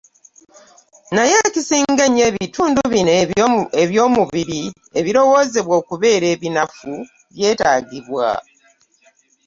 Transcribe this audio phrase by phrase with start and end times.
[1.15, 3.11] Naye, ekisinga ennyo, ebitundu bino
[3.83, 4.61] eby'omubiri
[4.99, 6.93] ebirowoozebwa okubeera ebinafu
[7.33, 8.29] byetaagibwa.